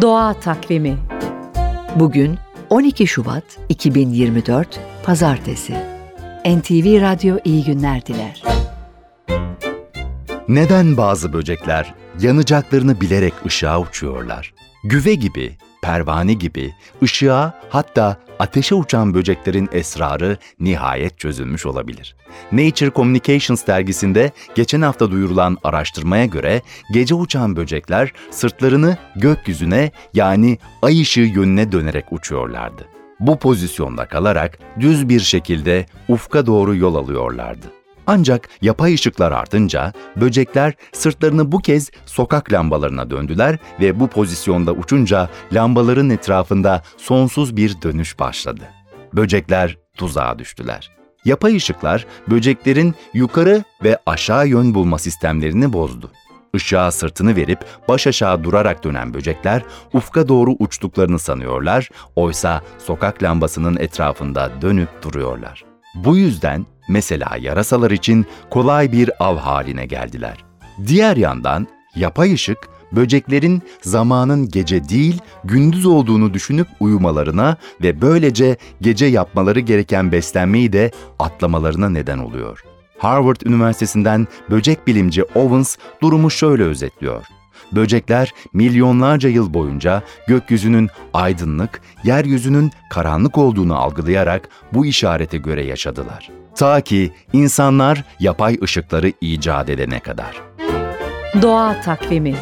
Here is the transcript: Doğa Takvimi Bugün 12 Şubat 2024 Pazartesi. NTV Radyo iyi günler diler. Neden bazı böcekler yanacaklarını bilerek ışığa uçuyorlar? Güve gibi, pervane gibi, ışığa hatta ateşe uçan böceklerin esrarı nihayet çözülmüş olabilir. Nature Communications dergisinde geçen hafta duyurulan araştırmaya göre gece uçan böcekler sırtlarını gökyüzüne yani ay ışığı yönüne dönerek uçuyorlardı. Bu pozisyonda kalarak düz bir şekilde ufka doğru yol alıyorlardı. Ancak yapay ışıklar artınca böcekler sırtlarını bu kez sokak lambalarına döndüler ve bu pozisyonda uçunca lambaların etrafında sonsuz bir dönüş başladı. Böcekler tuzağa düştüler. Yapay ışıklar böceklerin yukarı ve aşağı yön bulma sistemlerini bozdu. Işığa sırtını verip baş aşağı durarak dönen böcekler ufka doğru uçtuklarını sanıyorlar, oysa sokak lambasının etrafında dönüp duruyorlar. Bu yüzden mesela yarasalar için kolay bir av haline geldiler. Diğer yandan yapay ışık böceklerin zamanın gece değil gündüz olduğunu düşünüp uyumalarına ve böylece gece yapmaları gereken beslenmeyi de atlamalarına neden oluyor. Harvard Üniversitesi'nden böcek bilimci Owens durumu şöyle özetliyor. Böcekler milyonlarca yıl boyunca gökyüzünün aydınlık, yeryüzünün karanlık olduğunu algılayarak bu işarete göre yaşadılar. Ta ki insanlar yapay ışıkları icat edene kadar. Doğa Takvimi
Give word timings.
Doğa 0.00 0.34
Takvimi 0.34 0.98
Bugün 1.96 2.38
12 2.70 3.06
Şubat 3.06 3.44
2024 3.68 4.80
Pazartesi. 5.02 5.72
NTV 6.46 7.00
Radyo 7.00 7.36
iyi 7.44 7.64
günler 7.64 8.06
diler. 8.06 8.42
Neden 10.48 10.96
bazı 10.96 11.32
böcekler 11.32 11.94
yanacaklarını 12.20 13.00
bilerek 13.00 13.34
ışığa 13.46 13.80
uçuyorlar? 13.80 14.54
Güve 14.84 15.14
gibi, 15.14 15.56
pervane 15.82 16.32
gibi, 16.32 16.74
ışığa 17.02 17.60
hatta 17.70 18.16
ateşe 18.38 18.74
uçan 18.74 19.14
böceklerin 19.14 19.68
esrarı 19.72 20.38
nihayet 20.60 21.18
çözülmüş 21.18 21.66
olabilir. 21.66 22.16
Nature 22.52 22.90
Communications 22.90 23.66
dergisinde 23.66 24.32
geçen 24.54 24.82
hafta 24.82 25.10
duyurulan 25.10 25.58
araştırmaya 25.64 26.26
göre 26.26 26.62
gece 26.92 27.14
uçan 27.14 27.56
böcekler 27.56 28.12
sırtlarını 28.30 28.96
gökyüzüne 29.16 29.92
yani 30.14 30.58
ay 30.82 31.00
ışığı 31.00 31.20
yönüne 31.20 31.72
dönerek 31.72 32.04
uçuyorlardı. 32.10 32.86
Bu 33.20 33.38
pozisyonda 33.38 34.06
kalarak 34.06 34.58
düz 34.80 35.08
bir 35.08 35.20
şekilde 35.20 35.86
ufka 36.08 36.46
doğru 36.46 36.76
yol 36.76 36.94
alıyorlardı. 36.94 37.77
Ancak 38.10 38.48
yapay 38.62 38.94
ışıklar 38.94 39.32
artınca 39.32 39.92
böcekler 40.16 40.74
sırtlarını 40.92 41.52
bu 41.52 41.58
kez 41.58 41.90
sokak 42.06 42.52
lambalarına 42.52 43.10
döndüler 43.10 43.58
ve 43.80 44.00
bu 44.00 44.08
pozisyonda 44.08 44.72
uçunca 44.72 45.28
lambaların 45.52 46.10
etrafında 46.10 46.82
sonsuz 46.96 47.56
bir 47.56 47.82
dönüş 47.82 48.18
başladı. 48.18 48.62
Böcekler 49.12 49.78
tuzağa 49.96 50.38
düştüler. 50.38 50.90
Yapay 51.24 51.56
ışıklar 51.56 52.06
böceklerin 52.30 52.94
yukarı 53.14 53.64
ve 53.84 53.98
aşağı 54.06 54.48
yön 54.48 54.74
bulma 54.74 54.98
sistemlerini 54.98 55.72
bozdu. 55.72 56.10
Işığa 56.54 56.90
sırtını 56.90 57.36
verip 57.36 57.64
baş 57.88 58.06
aşağı 58.06 58.44
durarak 58.44 58.84
dönen 58.84 59.14
böcekler 59.14 59.62
ufka 59.92 60.28
doğru 60.28 60.56
uçtuklarını 60.58 61.18
sanıyorlar, 61.18 61.88
oysa 62.16 62.62
sokak 62.78 63.22
lambasının 63.22 63.76
etrafında 63.76 64.50
dönüp 64.62 65.02
duruyorlar. 65.02 65.67
Bu 65.94 66.16
yüzden 66.16 66.66
mesela 66.88 67.36
yarasalar 67.40 67.90
için 67.90 68.26
kolay 68.50 68.92
bir 68.92 69.24
av 69.24 69.36
haline 69.36 69.86
geldiler. 69.86 70.44
Diğer 70.86 71.16
yandan 71.16 71.66
yapay 71.96 72.34
ışık 72.34 72.58
böceklerin 72.92 73.62
zamanın 73.82 74.48
gece 74.48 74.88
değil 74.88 75.20
gündüz 75.44 75.86
olduğunu 75.86 76.34
düşünüp 76.34 76.68
uyumalarına 76.80 77.56
ve 77.82 78.02
böylece 78.02 78.56
gece 78.80 79.06
yapmaları 79.06 79.60
gereken 79.60 80.12
beslenmeyi 80.12 80.72
de 80.72 80.90
atlamalarına 81.18 81.88
neden 81.88 82.18
oluyor. 82.18 82.64
Harvard 82.98 83.40
Üniversitesi'nden 83.40 84.26
böcek 84.50 84.86
bilimci 84.86 85.22
Owens 85.22 85.76
durumu 86.02 86.30
şöyle 86.30 86.62
özetliyor. 86.62 87.37
Böcekler 87.72 88.32
milyonlarca 88.52 89.28
yıl 89.28 89.54
boyunca 89.54 90.02
gökyüzünün 90.26 90.90
aydınlık, 91.14 91.80
yeryüzünün 92.04 92.70
karanlık 92.90 93.38
olduğunu 93.38 93.76
algılayarak 93.78 94.48
bu 94.72 94.86
işarete 94.86 95.38
göre 95.38 95.64
yaşadılar. 95.64 96.30
Ta 96.54 96.80
ki 96.80 97.12
insanlar 97.32 98.04
yapay 98.20 98.58
ışıkları 98.62 99.12
icat 99.20 99.68
edene 99.68 100.00
kadar. 100.00 100.42
Doğa 101.42 101.80
Takvimi 101.80 102.34